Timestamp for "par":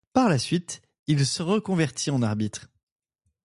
0.13-0.29